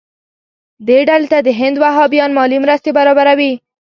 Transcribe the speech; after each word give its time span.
دې 0.87 0.99
ډلې 1.09 1.27
ته 1.31 1.37
د 1.47 1.49
هند 1.59 1.75
وهابیان 1.83 2.31
مالي 2.37 2.57
مرستې 2.63 2.91
برابروي. 2.97 3.53